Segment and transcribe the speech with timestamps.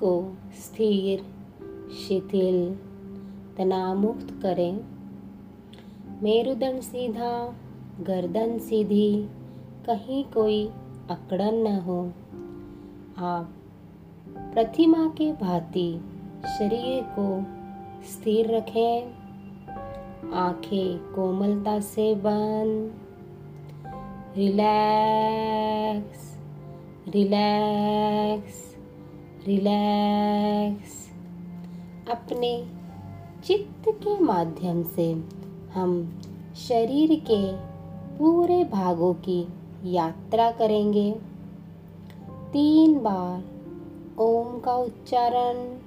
[0.00, 1.26] को स्थिर,
[1.92, 2.78] शिथिल,
[3.56, 4.80] तनावमुक्त करें।
[6.22, 7.54] मेरुदंड सीधा,
[8.00, 9.28] गर्दन सीधी,
[9.86, 10.70] कहीं कोई
[11.10, 12.12] अकड़न न हो।
[13.18, 13.54] आप
[14.54, 16.00] प्रतिमा के भांति
[16.58, 17.44] शरीर को
[18.04, 19.14] स्थिर रखें।
[20.32, 22.94] आँखें कोमलता से बंद।
[24.36, 26.38] Relax
[27.08, 28.73] relax.
[29.46, 30.92] रिलैक्स
[32.10, 32.66] अपने
[33.44, 35.24] चित्त के माध्यम से
[35.74, 36.20] हम
[36.56, 37.52] शरीर के
[38.18, 39.48] पूरे भागों की
[39.84, 41.12] यात्रा करेंगे।
[42.52, 43.44] तीन बार
[44.18, 45.78] ओम का उच्चारण।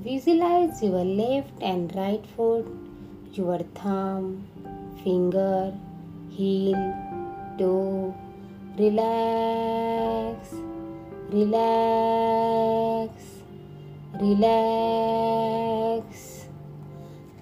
[0.00, 2.64] Visualize your left and right foot,
[3.32, 4.46] your thumb,
[5.02, 5.74] finger,
[6.30, 6.94] heel,
[7.58, 8.14] toe.
[8.78, 10.52] Relax,
[11.32, 13.10] relax,
[14.20, 16.04] relax.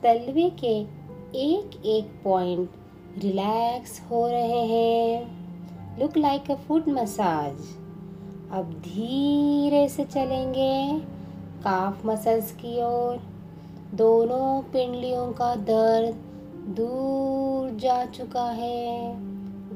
[0.03, 0.73] तलवे के
[1.41, 2.71] एक एक पॉइंट
[3.19, 7.53] रिलैक्स हो रहे हैं look like a foot massage
[8.53, 10.73] अब धीरे से चलेंगे
[11.67, 13.23] काफ मसल्स की ओर।
[13.95, 16.15] दोनों पिंडलियों का दर्द
[16.77, 19.17] दूर जा चुका है,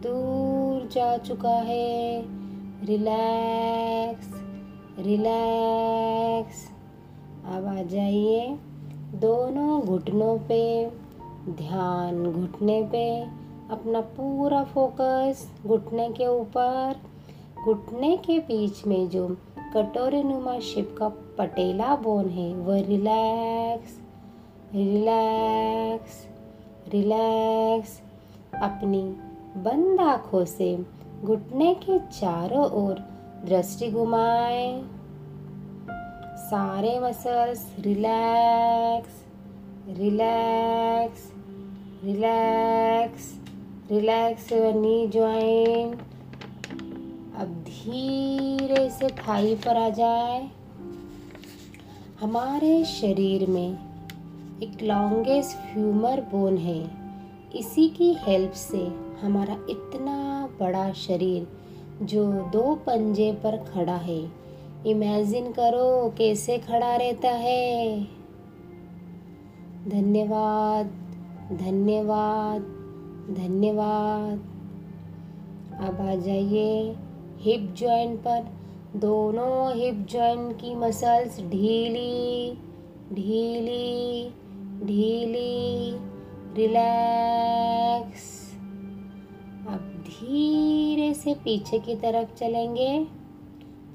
[0.01, 2.23] दूर जा चुका है।
[2.87, 4.29] Relax
[4.99, 6.69] relax.
[7.47, 8.59] अब आ जाइए
[9.15, 10.91] दोनों घुटनों पे,
[11.49, 13.23] ध्यान घुटने पे।
[13.71, 16.97] अपना पूरा फोकस घुटने के ऊपर।
[17.65, 19.37] घुटने के बीच में जो
[19.75, 21.09] कटोरे नुमा शिप का
[21.39, 23.99] पटेला बोन है। वह रिलैक्स
[24.75, 26.27] रिलैक्स
[26.93, 28.01] रिलैक्स
[28.63, 29.03] अपनी
[29.63, 30.77] बंद आँखों से
[31.25, 32.99] घुटने के चारों ओर
[33.45, 34.67] दृष्टि घुमाए।
[36.41, 39.25] सारे muscles relax
[39.99, 41.33] relax
[42.05, 43.35] relax
[43.91, 46.03] relax knee joint
[47.81, 50.51] धीरे से थाई पर आ जाए।
[52.21, 53.79] हमारे शरीर में
[54.63, 56.91] एक लॉन्गेस्ट फ्यूमर बोन है।
[57.55, 58.93] इसी की हेल्प से
[59.23, 61.49] हमारा इतना बड़ा शरीर
[62.03, 64.33] जो दो पंजे पर खड़ा है।
[64.87, 68.05] इमेजिन करो कैसे खड़ा रहता है।
[69.89, 70.87] धन्यवाद
[71.53, 72.61] धन्यवाद
[73.37, 74.39] धन्यवाद।
[75.81, 76.97] अब आ जाइए।
[77.41, 78.47] हिप जॉइंट पर।
[78.97, 82.53] दोनों हिप जॉइंट की मसल्स ढीली
[83.13, 84.31] ढीली
[84.85, 85.91] ढीली
[86.55, 88.53] रिलैक्स
[89.69, 93.07] अब धीरे से पीछे की तरफ़ चलेंगे,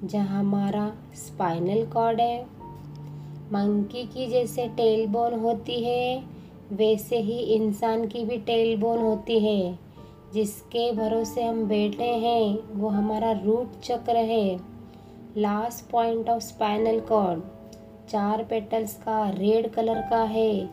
[0.03, 2.43] जहाँ हमारा स्पाइनल कॉर्ड है।
[3.53, 6.23] मंकी की जैसे टेल बोन होती है,
[6.71, 9.84] वैसे ही इंसान की भी टेल बोन होती है।
[10.33, 14.59] जिसके भरोसे हम बैठे हैं, वो हमारा रूट चक्र है।
[15.37, 17.41] Last point of spinal cord
[18.09, 20.65] चार पेटल्स का रेड कलर का है।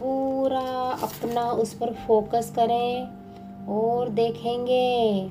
[0.00, 0.60] पूरा
[1.02, 3.06] अपना उस पर फोकस करें
[3.68, 5.30] और देखेंगे।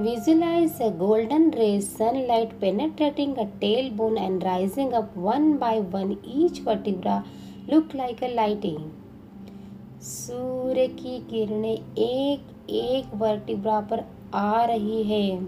[0.00, 6.16] Visualise a golden ray sunlight penetrating a tail bone and rising up one by one
[6.26, 7.22] each vertebra
[7.70, 8.78] look like a lighting
[10.02, 14.04] सूर्य की किरणें एक एक वर्टिब्रा पर
[14.34, 15.44] आ रही है।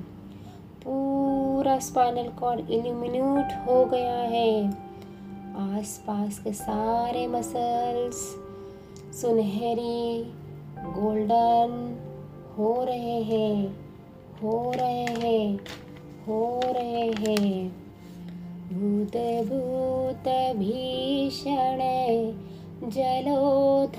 [0.84, 4.68] पूरा स्पाइनल कॉर्ड इल्यूमिनेट हो गया है।
[5.56, 8.36] आसपास के सारे मसल्स
[9.20, 10.22] सुनहरी,
[10.78, 11.96] गोल्डन
[12.58, 13.76] हो रहे हैं,
[14.42, 15.56] हो रहे हैं,
[16.28, 17.68] हो रहे हैं।
[18.72, 19.16] भूत
[19.46, 21.78] भूत भीषण
[22.82, 23.92] जलोधरभारभूनां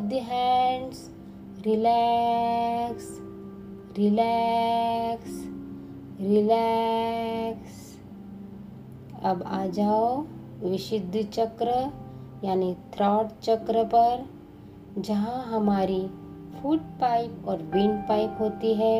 [0.00, 1.10] the hands.
[1.66, 3.18] Relax
[3.98, 5.45] relax.
[6.20, 7.84] Relax
[9.24, 10.06] अब आ जाओ
[10.62, 11.72] विशुद्ध चक्र,
[12.44, 14.24] यानी थ्रॉट चक्र पर,
[14.98, 16.00] जहाँ हमारी
[16.54, 18.94] फ़ूड पाइप और विंड पाइप होती है।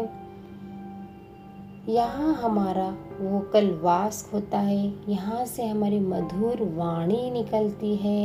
[1.88, 2.88] यहाँ हमारा
[3.20, 8.24] वोकल वास्क होता है। यहाँ से हमारी मधुर वाणी निकलती है।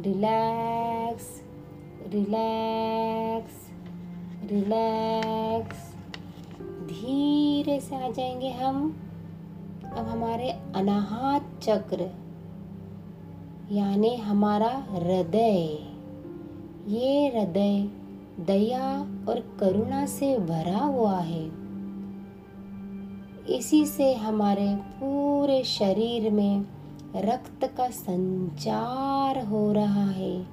[0.00, 1.28] रिलैक्स
[2.12, 3.66] रिलैक्स
[4.52, 5.85] रिलैक्स
[7.06, 8.96] धीरे से आ जाएँगे हम।
[9.96, 12.00] अब हमारे अनाहत चक्र,
[13.72, 15.78] यानी हमारा हृदय,
[16.88, 17.88] ये हृदय
[18.40, 18.88] दया
[19.28, 21.44] और करुणा से भरा हुआ है।
[23.48, 26.64] इसी से हमारे पूरे शरीर में
[27.16, 30.46] रक्त का संचार हो रहा है,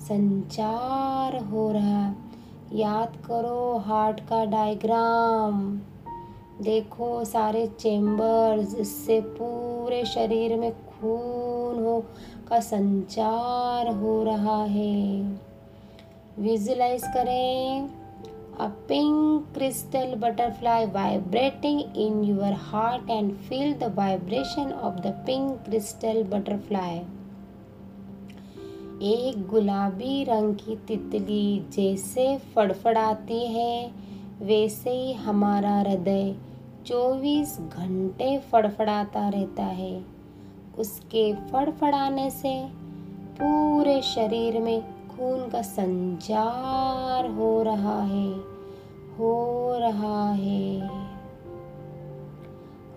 [0.00, 2.14] संचार हो रहा।
[2.72, 5.80] याद करो हार्ट का डायग्राम।
[6.60, 12.00] देखो सारे चेम्बर्स इससे पूरे शरीर में खून हो
[12.48, 15.22] का संचार हो रहा है।
[16.38, 17.88] विजुलाइज करें
[18.60, 25.60] a pink crystal butterfly vibrating in your heart and feel the vibration of the pink
[25.64, 26.98] crystal butterfly
[29.08, 33.90] एक गुलाबी रंग की तितली जैसे फड़फड़ाती है,
[34.42, 36.34] वैसे ही हमारा हृदय।
[36.88, 40.04] 24 घंटे फड़फड़ाता रहता है।
[40.78, 42.68] उसके फड़फड़ाने से
[43.40, 48.34] पूरे शरीर में खून का संचार हो रहा है,
[49.18, 50.90] हो रहा है।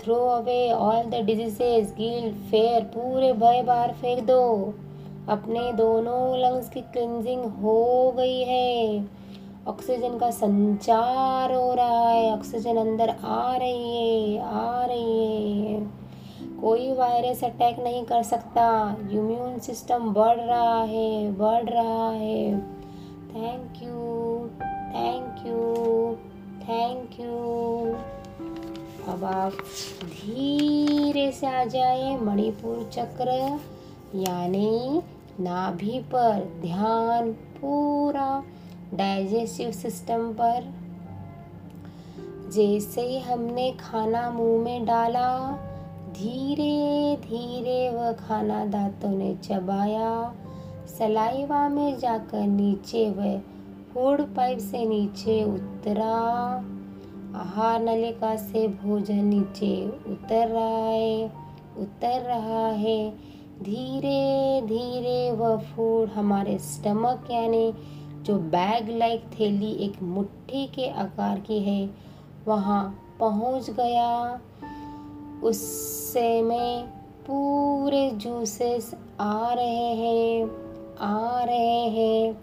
[0.00, 4.42] Throw away all the diseases guilt fear पूरे भय बार फेंक दो।
[5.28, 9.06] अपने दोनों लंग्स की क्लिनजिंग हो गई है।
[9.68, 16.07] ऑक्सीजन का संचार हो रहा है ऑक्सीजन अंदर आ रही है, आ रही है।
[16.60, 18.64] कोई वायरस अटैक नहीं कर सकता।
[19.12, 22.58] इम्यून सिस्टम बढ़ रहा है, बढ़ रहा है।
[23.28, 24.48] Thank you
[24.94, 26.14] thank you
[26.62, 27.94] thank you
[29.12, 29.52] अब आप
[30.04, 33.30] धीरे से आ जाए मणिपुर चक्र,
[34.14, 35.02] यानी
[35.40, 38.42] नाभि पर ध्यान पूरा
[38.94, 40.68] डाइजेस्टिव सिस्टम पर।
[42.52, 45.28] जैसे ही हमने खाना मुँह में डाला
[46.18, 50.34] धीरे धीरे वह खाना दांतों ने चबाया।
[50.88, 53.38] सलाइवा में जाकर नीचे वह
[53.92, 56.16] फ़ूड पाइप से नीचे उतरा।
[57.40, 61.24] आहार नलिका से भोजन नीचे उतर रहा है
[61.78, 63.10] उतर रहा है।
[63.62, 67.72] धीरे धीरे वह फ़ूड हमारे स्टमक यानी
[68.22, 71.90] जो बैग लाइक थैली एक मुट्ठी के आकार की है,
[72.46, 74.40] वहाँ पहुँच गया।
[75.44, 76.86] उससे में
[77.26, 80.50] पूरे जूसेस आ रहे हैं,
[81.00, 82.34] आ रहे हैं।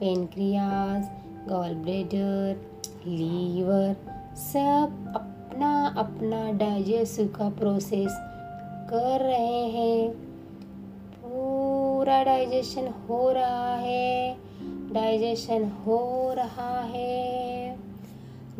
[0.00, 1.02] पेनक्रियाज
[1.48, 2.60] गॉल ब्लेडर
[3.06, 3.96] लीवर
[4.36, 8.16] सब अपना अपना डाइजेस्टिव का प्रोसेस
[8.90, 10.10] कर रहे हैं।
[11.24, 14.36] पूरा डाइजेशन हो रहा है
[14.92, 17.39] डाइजेशन हो रहा है।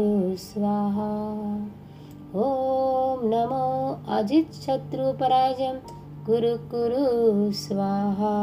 [0.48, 1.10] स्वाहा।
[2.42, 2.46] ॐ
[3.32, 3.64] नमो
[4.18, 5.76] अजितशत्रुपराजयं
[6.26, 8.34] कुरु स्वाहा।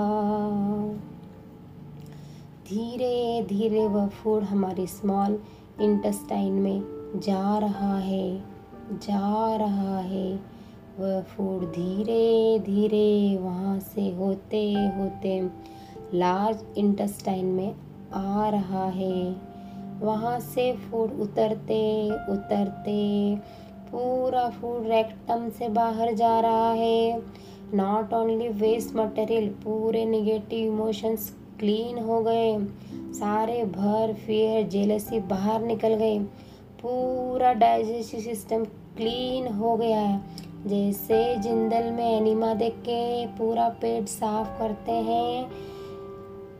[2.67, 5.37] धीरे धीरे वह फ़ूड हमारे स्मॉल
[5.81, 6.81] इंटेस्टाइन में
[7.15, 8.39] जा रहा है,
[8.93, 10.39] जा रहा है।
[10.99, 15.39] वह फ़ूड धीरे धीरे वहाँ से होते होते
[16.13, 17.75] लार्ज इंटेस्टाइन में
[18.13, 19.35] आ रहा है।
[20.01, 23.35] वहाँ से फ़ूड उतरते उतरते
[23.91, 27.21] पूरा फ़ूड रेक्टम से बाहर जा रहा है।
[27.73, 32.57] नॉट ओनली वेस्ट मटेरियल पूरे निगेटिव इमोशंस क्लीन हो गए।
[32.93, 36.19] सारे भर फियर जेलसी बाहर निकल गए।
[36.81, 40.21] पूरा डाइजेस्टिव सिस्टम क्लीन हो गया। है
[40.65, 45.51] जैसे जिंदल में एनिमा देख के पूरा पेट साफ़ करते हैं,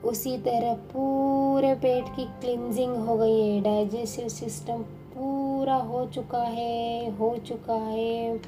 [0.03, 7.11] उसी तरह पूरे पेट की क्लिनजिंग हो गई है। डाइजेस्टिव सिस्टम पूरा हो चुका है,
[7.17, 8.41] हो चुका है।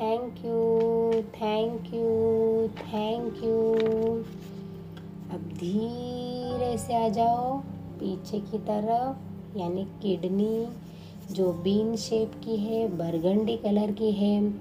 [0.00, 3.72] Thank you thank you thank you
[5.34, 7.58] अब धीरे से आ जाओ
[8.00, 10.66] पीछे की तरफ़, यानी किडनी,
[11.32, 14.54] जो बीन शेप की है, बरगंडी कलर की है,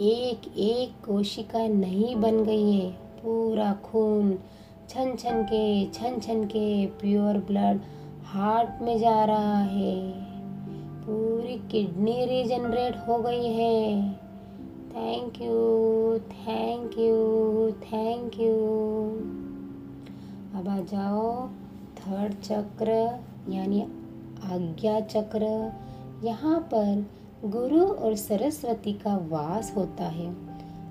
[0.00, 4.38] एक एक कोशिका नहीं बन गई है, पूरा खून
[4.88, 7.80] छन छन के, छन छन के प्योर ब्लड
[8.24, 10.12] हार्ट में जा रहा है।
[11.04, 14.02] पूरी किडनी रिजनरेट हो गई है।
[14.98, 18.54] Thank you thank you thank you
[20.58, 21.46] अब आ जाओ
[21.96, 23.82] थर्ड चक्र, यानी
[24.44, 25.72] आज्ञा चक्र।
[26.24, 27.06] यहाँ पर
[27.44, 30.36] गुरु और सरस्वती का वास होता है।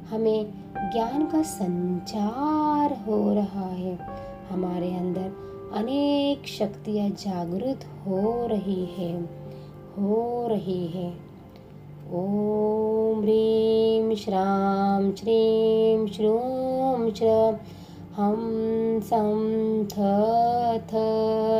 [0.10, 4.00] हमें ज्ञान का संचार हो रहा है।
[4.50, 5.32] हमारे अंदर
[5.74, 9.22] अनेक शक्तियाँ जागृत हो रही है,
[9.98, 11.27] हो रही है।
[12.14, 17.60] ओम ह्रीं श्राम श्रीं श्रूं श्र
[18.16, 18.36] हम
[19.04, 19.96] सम थ
[20.80, 20.92] थ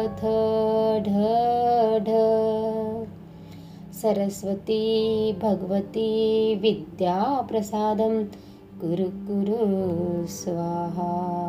[0.08, 0.24] थ
[1.00, 1.10] ढ
[2.04, 2.10] ढ।
[3.94, 8.24] सरस्वती भगवती विद्या प्रसादम
[8.80, 11.44] गुरु गुरु स्वाहा।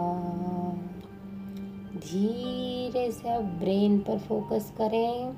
[1.96, 5.32] धीरे से अब ब्रेन पर फोकस करें।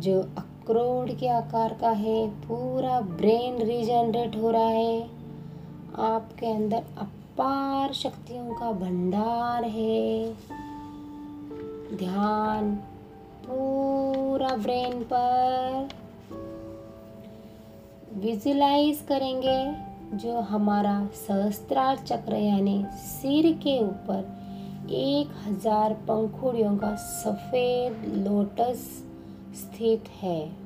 [0.00, 0.28] जो
[0.70, 5.00] अक्रोड के आकार का है, पूरा ब्रेन रीजनरेट हो रहा है।
[5.98, 10.34] आपके अंदर अपार शक्तियों का भंडार है।
[11.96, 12.70] ध्यान
[13.46, 15.88] पूरा ब्रेन पर।
[18.14, 19.58] विजुलाइज करेंगे
[20.16, 20.94] जो हमारा
[21.26, 28.88] सहस्त्रार चक्र, यानी सिर के ऊपर एक हज़ार पंखुड़ियों का सफ़ेद लोटस
[29.56, 30.59] स्थित है।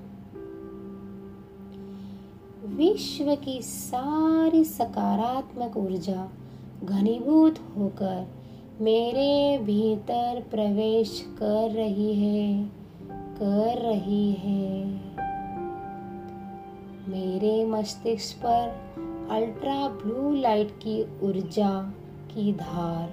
[2.77, 6.29] विश्व की सारी सकारात्मक ऊर्जा
[6.85, 8.27] घनीभूत होकर
[8.81, 12.65] मेरे भीतर प्रवेश कर रही है,
[13.11, 14.85] कर रही है।
[17.09, 18.77] मेरे मस्तिष्क पर
[19.31, 21.71] अल्ट्रा ब्लू लाइट की ऊर्जा
[22.35, 23.09] की धार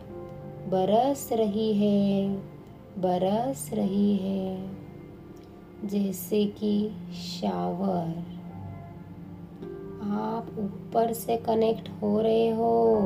[0.70, 2.36] बरस रही है,
[2.98, 4.70] बरस रही है,
[5.86, 8.41] जैसे कि शावर।
[10.92, 12.98] ऊपर से कनेक्ट हो रहे हो।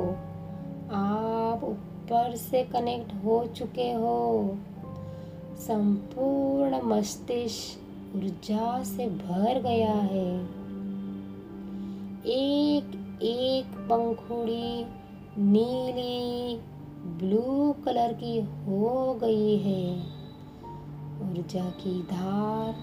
[0.91, 4.55] आप ऊपर से कनेक्ट हो चुके हो।
[5.57, 7.79] संपूर्ण मस्तिष्क
[8.15, 10.41] ऊर्जा से भर गया है।
[12.25, 14.85] एक एक पंखुड़ी
[15.37, 16.57] नीली,
[17.05, 19.99] ब्लू कलर की हो गई है।
[21.21, 22.75] ऊर्जा की धार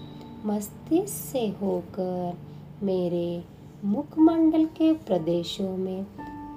[0.45, 2.37] मस्तिष्क से होकर
[2.83, 3.52] मेरे
[3.85, 6.05] मुखमंडल के प्रदेशों में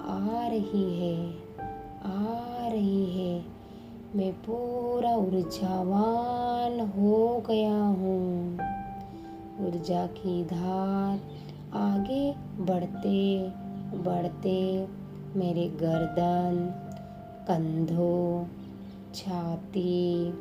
[0.01, 1.31] आ रही है,
[2.05, 3.45] आ रही है।
[4.15, 8.53] मैं पूरा ऊर्जावान हो गया हूँ।
[9.59, 11.19] ऊर्जा की धार
[11.73, 13.49] आगे बढ़ते
[13.97, 14.87] बढ़ते
[15.35, 16.73] मेरे गर्दन,
[17.47, 18.45] कंधों,
[19.15, 20.31] छाती,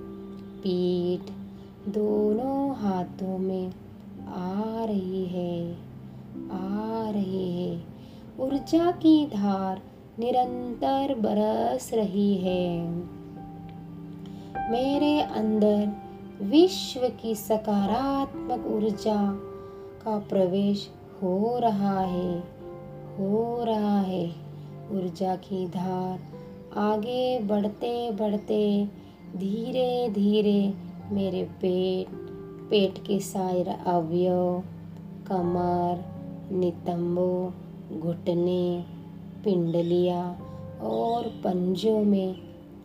[0.63, 1.21] पीठ
[1.89, 3.69] दोनों हाथों में
[4.29, 5.86] आ रही है।
[6.53, 7.83] आ रही है।
[8.41, 9.83] ऊर्जा की धार
[10.19, 12.89] निरंतर बरस रही है।
[14.71, 15.93] मेरे अंदर
[16.43, 19.33] विश्व की सकारात्मक ऊर्जा
[20.05, 20.91] का प्रवेश
[21.23, 22.39] हो रहा है,
[23.19, 24.27] हो रहा है।
[24.91, 26.19] ऊर्जा की धार
[26.77, 28.89] आगे बढ़ते बढ़ते
[29.37, 30.75] धीरे धीरे
[31.11, 32.07] मेरे पेट
[32.71, 34.63] पेट के सारे अवयव,
[35.27, 36.16] कमर
[36.53, 37.53] नितंबो,
[37.99, 38.85] घुटने,
[39.45, 40.23] पिंडलिया
[40.83, 42.37] और पंजों में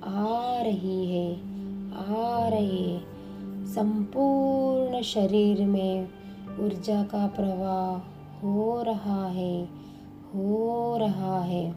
[0.03, 1.33] आ रही है,
[1.93, 2.99] आ रही।
[3.67, 6.07] संपूर्ण शरीर में
[6.59, 7.97] ऊर्जा का प्रवाह
[8.39, 9.65] हो रहा है,
[10.35, 11.71] हो रहा है।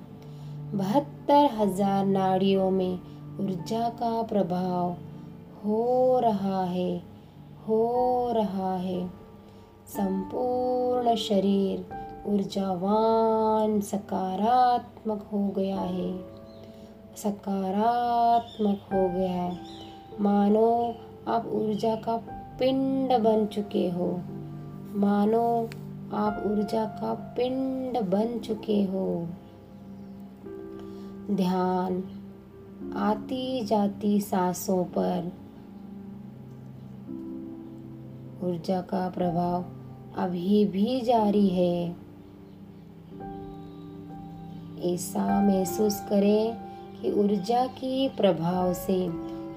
[0.75, 2.95] बहत्तर हज़ार नाड़ियों में
[3.41, 4.97] ऊर्जा का प्रभाव
[5.65, 7.03] हो रहा है,
[7.69, 9.24] हो रहा है।
[9.87, 11.87] संपूर्ण शरीर
[12.27, 16.19] ऊर्जावान, सकारात्मक हो गया है।
[17.17, 19.59] सकारात्मक हो गया है।
[20.21, 20.95] मानो
[21.29, 22.17] आप ऊर्जा का
[22.59, 24.21] पिंड बन चुके हो।
[24.99, 25.71] मानो
[26.17, 29.27] आप ऊर्जा का पिंड बन चुके हो।
[31.31, 32.05] ध्यान,
[32.97, 35.44] आती जाती सांसों पर
[38.43, 39.65] ऊर्जा का प्रभाव
[40.17, 41.97] अभी भी जारी है।
[44.95, 46.57] ऐसा महसूस करें
[47.01, 49.09] कि ऊर्जा के प्रभाव से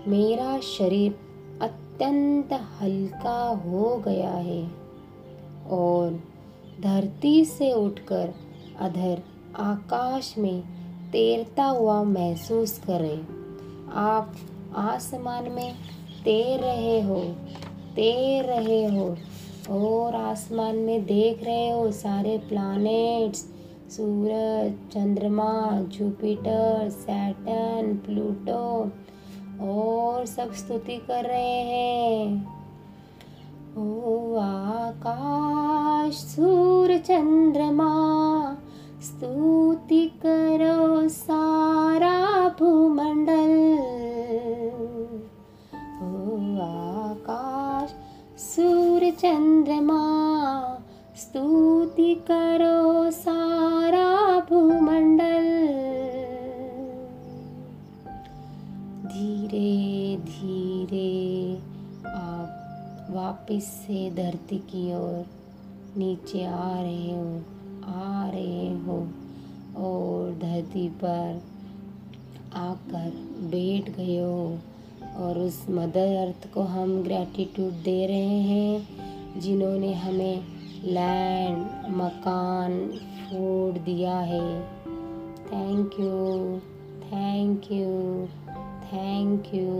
[0.07, 1.19] मेरा शरीर
[1.61, 4.71] अत्यंत हल्का हो गया है
[5.69, 6.23] और
[6.81, 8.33] धरती से उठकर
[8.79, 9.21] अधर
[9.55, 10.61] आकाश में
[11.11, 13.27] तैरता हुआ महसूस करें।
[13.93, 14.35] आप
[14.75, 15.75] आसमान में
[16.23, 17.35] तैर रहे हो।
[17.97, 19.05] तैर रहे हो
[19.69, 23.45] और आसमान में देख रहे हो सारे प्लैनेट्स
[23.89, 25.51] सूरज, चंद्रमा
[25.89, 28.65] जुपिटर सैटन प्लूटो
[29.67, 32.57] और सब स्तुति कर रहे हैं।
[33.77, 37.91] ओ आकाश सूर्य चंद्रमा,
[39.03, 42.15] स्तुति करो सारा
[42.59, 43.53] भूमंडल।
[46.03, 46.13] ओ
[46.63, 47.76] आकाश
[48.57, 50.03] सूर्य चंद्रमा
[51.15, 55.45] स्तुति करो सारा भूमंडल।
[59.05, 61.55] धीरे धीरे
[62.07, 65.25] आप वापस से धरती की ओर
[65.97, 67.37] नीचे आ रहे हो,
[67.87, 69.07] आ रहे हो,
[69.77, 71.41] और धरती पर
[72.53, 74.57] आकर बैठ गए हो।
[75.17, 78.87] और उस मदर अर्थ को हम ग्रैटिट्यूड दे रहे हैं,
[79.39, 80.43] जिन्होंने हमें
[80.83, 82.91] लैंड मकान
[83.29, 84.61] फ़ूड दिया है।
[85.51, 86.59] Thank you
[87.07, 88.27] thank you
[88.83, 89.71] thank you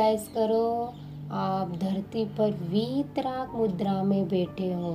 [0.04, 0.92] visualise करो।
[1.32, 4.94] आप धरती पर वीतराग मुद्रा में बैठे हो।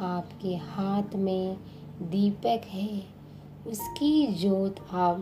[0.00, 1.56] आपके हाथ में
[2.02, 3.02] दीपक है।
[3.66, 5.16] उसकी जोत आप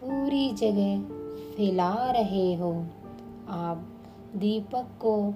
[0.00, 1.02] पूरी जगह
[1.56, 2.86] फैला रहे हो।
[3.48, 3.88] आप
[4.36, 5.34] दीपक को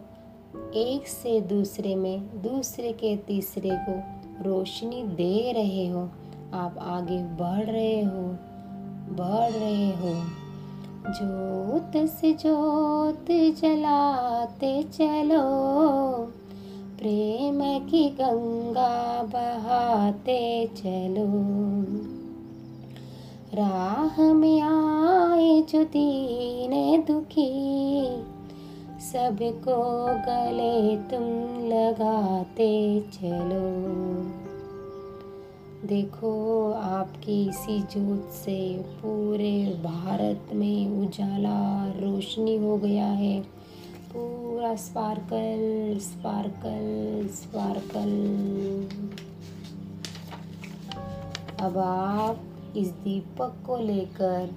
[0.74, 3.96] एक से दूसरे में, दूसरे के तीसरे को
[4.44, 6.08] रोशनी दे रहे हो।
[6.54, 8.22] आप आगे बढ़ रहे हो,
[9.16, 10.41] बढ़ रहे हो।
[11.06, 15.42] जोत से जोत जलाते चलो,
[16.98, 21.26] प्रेम की गंगा बहाते चलो।
[23.54, 27.50] राह में आए जो दीन दुखी,
[29.00, 31.24] सबको गले तुम
[31.68, 34.41] लगाते चलो।
[35.84, 43.40] देखो आपकी इसी जोत से पूरे भारत में उजाला रोशनी हो गया है।
[44.12, 48.12] पूरा स्पार्कल स्पार्कल स्पार्कल।
[51.60, 52.40] अब आप
[52.76, 54.50] इस दीपक को लेकर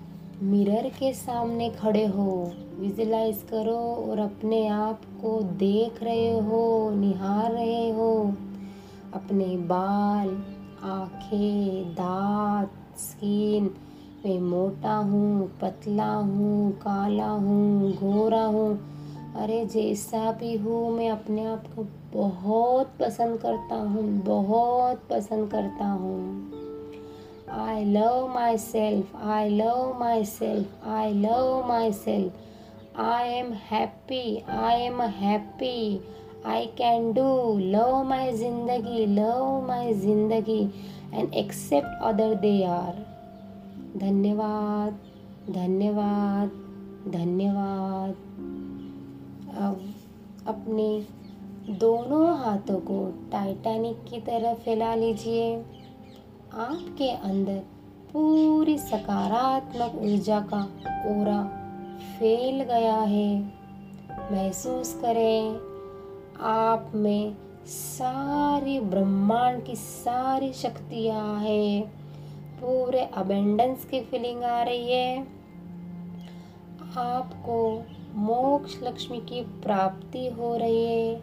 [0.43, 7.51] मिरर के सामने खड़े हो। विजुलाइज करो और अपने आप को देख रहे हो, निहार
[7.51, 8.33] रहे हो।
[9.13, 10.43] अपने बाल
[10.85, 13.69] आँखें, दांत, स्किन,
[14.25, 18.77] मैं मोटा हूँ, पतला हूँ, काला हूँ, गोरा हूँ।
[19.35, 25.85] अरे जैसा भी हूँ, मैं अपने आप को बहुत पसंद करता हूँ, बहुत पसंद करता
[25.85, 26.51] हूँ।
[27.51, 36.01] I love myself I love myself I love myself I am happy I am happy
[36.45, 40.61] I can do love my ज़िंदगी लव माई ज़िंदगी
[41.13, 42.93] and accept other they are
[43.97, 44.99] धन्यवाद
[45.49, 46.51] धन्यवाद
[47.11, 48.15] धन्यवाद
[49.57, 49.81] अब
[50.47, 50.87] अपने
[51.79, 55.55] दोनों हाथों को टाइटैनिक की तरह फैला लीजिए।
[56.55, 57.57] आपके अंदर
[58.13, 60.61] पूरी सकारात्मक ऊर्जा का
[61.11, 61.43] ओरा
[62.19, 63.29] फैल गया है।
[64.31, 65.74] महसूस करें।
[66.41, 71.81] आप में सारी ब्रह्मांड की सारी शक्तियाँ है।
[72.61, 75.27] पूरे अबेंडेंस की फीलिंग आ रही है।
[76.97, 77.83] आपको
[78.15, 81.15] मोक्ष लक्ष्मी की प्राप्ति हो रही है।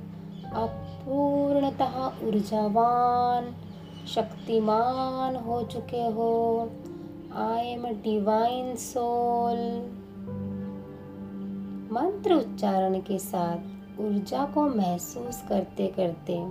[0.55, 0.71] आप
[1.05, 3.55] पूर्णतः ऊर्जावान,
[4.07, 6.71] शक्तिमान हो चुके हो।
[7.37, 9.83] I am a divine soul
[11.93, 13.72] मंत्र उच्चारण के साथ
[14.03, 16.45] ऊर्जा को महसूस करते करते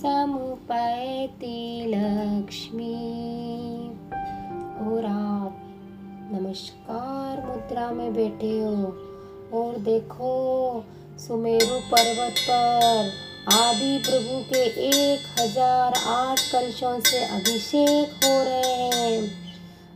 [0.03, 1.59] समुपैति
[1.89, 2.99] लक्ष्मी।
[4.79, 5.21] तुङ्गमवशा
[6.33, 9.06] नमस्कार मुद्रा में बैठे हो।
[9.53, 10.85] और देखो,
[11.19, 13.13] सुमेरु पर्वत पर
[13.53, 19.47] आदि प्रभु के एक हज़ार आठ कलशों से अभिषेक हो रहे हैं।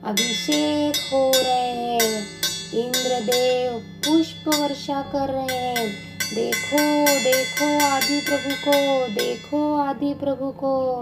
[0.05, 2.27] अभिषेक हो रहे हैं।
[2.75, 11.01] इंद्रदेव पुष्प वर्षा कर रहे हैं। देखो देखो आदि प्रभु को, देखो आदि प्रभु को।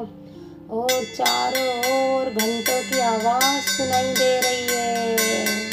[0.70, 5.67] और चारों ओर घंटों की आवाज़ सुनाई दे रही है।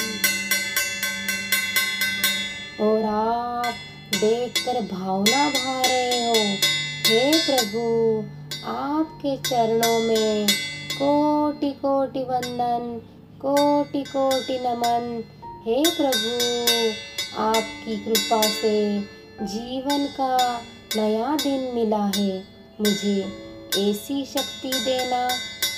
[2.81, 3.73] और आप
[4.15, 6.57] देखकर भावना भा रहे हो,
[7.07, 8.23] हे प्रभु,
[8.69, 10.47] आपके चरणों में
[10.91, 13.01] कोटि कोटि वंदन
[13.41, 15.23] कोटि कोटि नमन।
[15.67, 16.33] हे प्रभु,
[17.41, 18.99] आपकी कृपा से
[19.41, 20.61] जीवन का
[20.95, 22.43] नया दिन मिला है।
[22.81, 23.33] मुझे
[23.77, 25.29] ऐसी शक्ति देना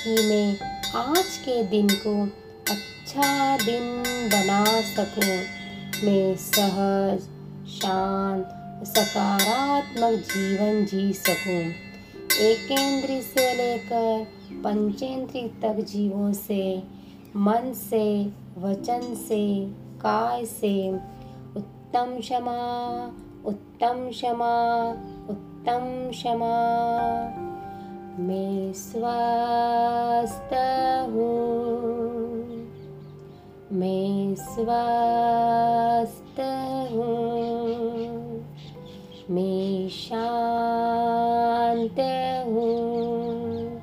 [0.03, 0.59] कि मैं
[0.95, 2.23] आज के दिन को
[2.69, 5.56] अच्छा दिन बना सकूँ।
[6.03, 7.19] मैं सहज,
[7.69, 8.45] शांत,
[8.87, 11.63] सकारात्मक जीवन जी सकूँ।
[12.45, 14.27] एकेंद्री से लेकर
[14.63, 16.83] पंचेंद्री तक जीवों से,
[17.35, 19.65] मन से, वचन से,
[20.01, 20.93] काय से,
[21.57, 22.57] उत्तम क्षमा
[23.45, 24.89] उत्तम क्षमा
[25.29, 26.55] उत्तम क्षमा।
[28.19, 30.53] मैं स्वस्थ
[31.09, 32.16] हूँ।
[33.71, 36.39] मैं स्वस्थ
[36.93, 38.45] हूँ।
[39.29, 41.99] मैं शांत
[42.47, 43.81] हूँ।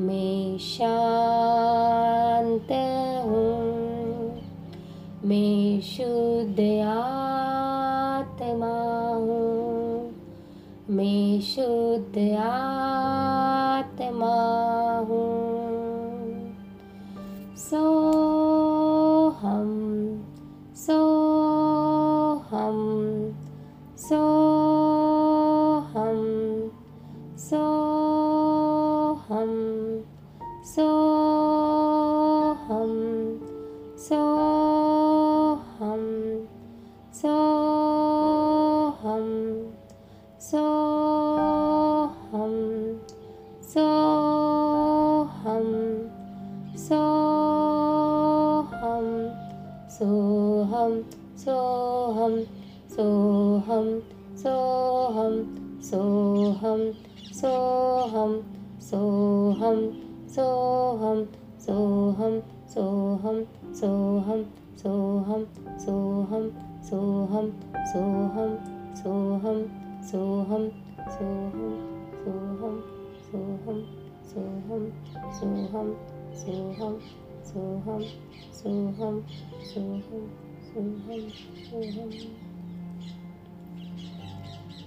[0.00, 2.68] मैं शांत
[3.26, 4.40] हूँ।
[5.24, 10.14] मैं शुद्ध आत्मा हूँ।
[10.90, 16.56] मैं शुद्ध आत्मा हूँ।
[17.56, 17.97] सो
[24.08, 24.47] そう。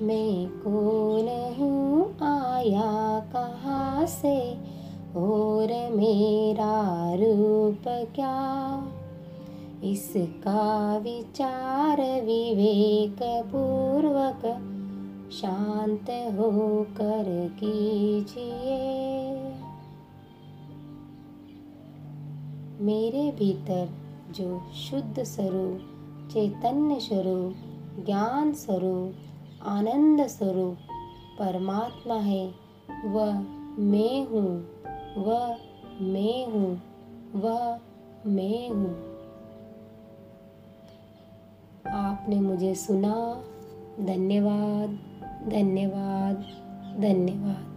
[0.02, 2.06] मैं कौन हूँ?
[2.22, 4.54] आया कहाँ से?
[5.16, 8.88] और मेरा रूप क्या?
[9.84, 14.68] इसका विचार विवेक पूर्वक
[15.32, 18.78] शांत होकर कीजिए।
[22.86, 24.01] मेरे भीतर
[24.32, 29.16] जो शुद्ध स्वरूप चैतन्य स्वरूप ज्ञान स्वरूप
[29.64, 30.78] आनंद स्वरूप
[31.40, 32.46] परमात्मा है,
[33.06, 33.40] वह
[33.80, 34.68] मैं हूँ,
[35.18, 35.58] वह
[36.02, 36.82] मैं हूँ,
[37.36, 37.80] वह
[38.26, 38.94] मैं हूँ।
[41.94, 43.16] आपने मुझे सुना,
[44.00, 45.00] धन्यवाद
[45.50, 46.46] धन्यवाद
[47.02, 47.71] धन्यवाद।